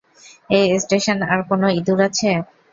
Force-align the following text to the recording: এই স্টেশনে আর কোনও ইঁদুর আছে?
এই 0.49 0.67
স্টেশনে 0.83 1.25
আর 1.33 1.41
কোনও 1.49 1.67
ইঁদুর 1.77 1.99
আছে? 2.07 2.29